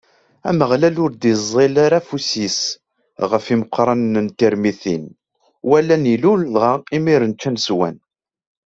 Ameɣlal 0.49 0.95
ur 1.03 1.11
d-iẓẓil 1.13 1.75
ara 1.85 1.97
afus-is 2.01 2.59
ɣef 3.31 3.45
imeqranen 3.53 4.15
n 4.25 4.27
Tirmitin, 4.37 5.03
walan 5.69 6.09
Illu 6.13 6.33
dɣa 6.53 6.73
imiren 6.95 7.33
ččan, 7.37 7.57
swan. 7.65 7.95